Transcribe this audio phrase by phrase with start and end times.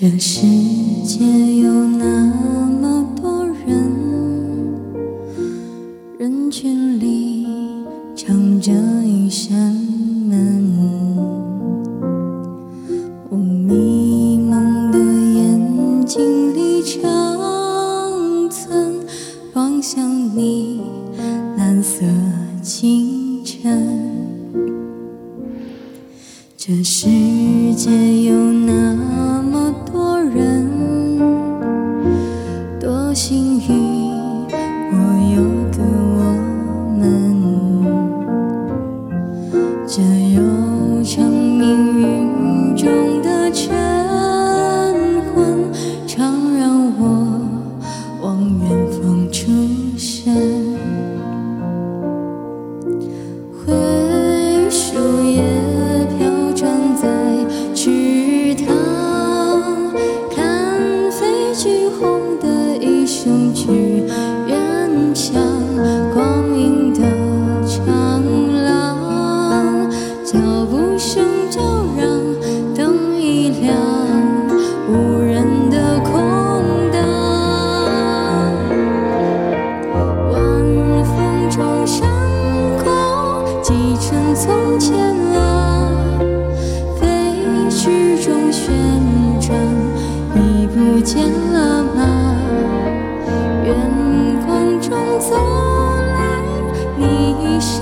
[0.00, 0.46] 这世
[1.04, 1.26] 界
[1.56, 2.24] 有那
[2.80, 3.84] 么多人，
[6.18, 7.46] 人群里
[8.16, 8.72] 藏着
[9.04, 9.52] 一扇
[10.26, 10.64] 门。
[13.28, 19.00] 我迷蒙的眼睛里长存
[19.52, 20.80] 望向你
[21.58, 22.06] 蓝色
[22.62, 24.00] 清晨。
[26.56, 27.06] 这世
[27.76, 27.90] 界
[28.22, 28.96] 有那
[63.22, 64.06] 雄踞
[64.46, 65.34] 远乡，
[66.14, 67.00] 光阴的
[67.68, 67.84] 长
[68.64, 69.90] 廊，
[70.24, 71.60] 脚步声叫
[71.98, 72.08] 嚷，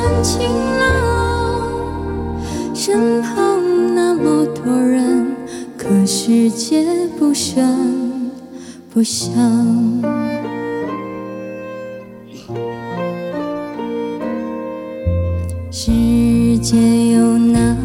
[0.08, 0.88] 一身晴朗，
[2.74, 5.26] 身旁那么多人，
[5.76, 6.86] 可世界
[7.18, 8.30] 不声
[8.90, 9.30] 不响。
[15.70, 16.76] 世界
[17.12, 17.76] 有那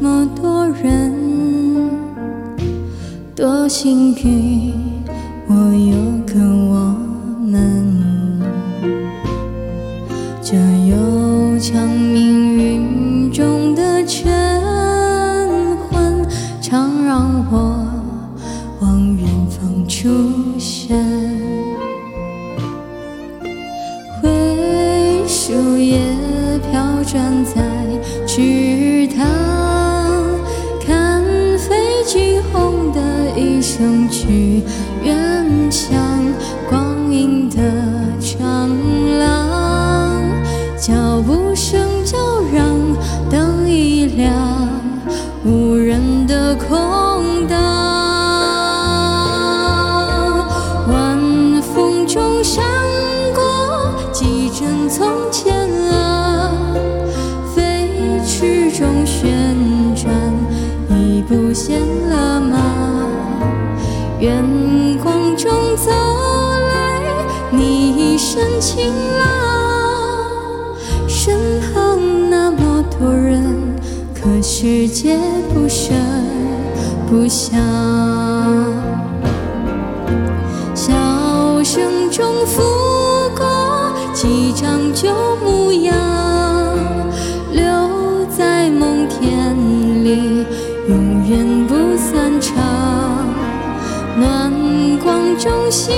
[0.00, 1.12] 么多人，
[3.36, 4.74] 多幸运，
[5.46, 5.96] 我有
[6.26, 6.96] 个我
[7.40, 7.86] 们。
[10.42, 10.56] 这
[11.58, 14.30] 悠长命运中的晨
[15.90, 16.24] 昏，
[16.60, 17.84] 常让我
[18.80, 20.08] 望远方出
[20.56, 20.96] 神。
[24.22, 25.98] 灰树叶
[26.70, 27.60] 飘转在
[28.24, 29.26] 池塘，
[30.86, 31.24] 看
[31.58, 33.00] 飞机轰的
[33.36, 34.47] 一声去
[44.18, 44.34] 亮，
[45.44, 47.56] 无人的空荡。
[50.88, 52.64] 晚风中闪
[53.32, 55.54] 过几帧从前
[55.92, 56.50] 啊，
[57.54, 57.88] 飞
[58.26, 59.54] 驰中旋
[59.94, 60.12] 转，
[60.90, 61.80] 已不见
[62.10, 62.58] 了吗？
[64.18, 64.44] 远
[65.00, 69.24] 光中走来，你一身晴朗，
[71.06, 73.47] 身旁那么多人，
[74.20, 75.16] 可世界
[75.54, 75.96] 不声
[77.08, 77.58] 不响。
[80.74, 80.92] 笑
[81.62, 82.62] 声中拂
[83.36, 85.10] 过几张旧
[85.42, 85.94] 模样，
[87.52, 87.64] 留
[88.28, 89.56] 在梦田
[90.04, 90.44] 里，
[90.88, 92.56] 永远不散场。
[94.18, 94.52] 暖
[94.98, 95.94] 光中醒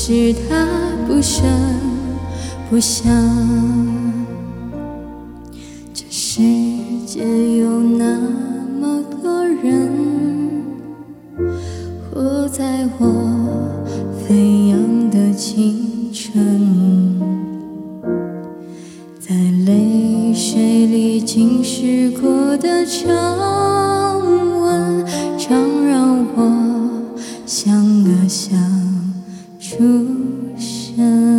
[0.06, 0.68] 是他
[1.06, 1.42] 不声
[2.68, 3.10] 不响。
[5.94, 6.42] 这世
[7.06, 7.22] 界
[7.56, 8.20] 有那
[8.78, 9.88] 么多人，
[12.12, 13.06] 活在我
[14.28, 17.18] 飞扬的青春，
[19.18, 19.34] 在
[19.64, 24.20] 泪水里浸湿过的长
[24.60, 25.06] 吻，
[25.38, 27.02] 常让我
[27.46, 27.74] 想
[28.04, 28.54] 啊想
[29.64, 29.78] 出
[30.58, 31.38] 生。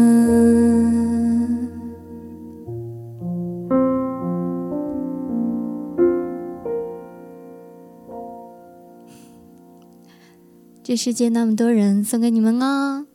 [10.82, 13.06] 这世界那么多人，送给你们哦。